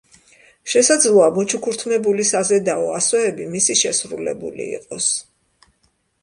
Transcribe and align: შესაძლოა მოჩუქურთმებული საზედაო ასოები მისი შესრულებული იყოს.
შესაძლოა 0.71 1.27
მოჩუქურთმებული 1.35 2.25
საზედაო 2.29 2.87
ასოები 3.01 3.47
მისი 3.53 3.77
შესრულებული 3.83 4.67
იყოს. 4.79 5.13